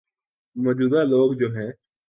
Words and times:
موجود 0.55 0.93
ہ 0.93 1.03
لوگ 1.05 1.29
جو 1.39 1.47
ہیں۔ 1.55 1.71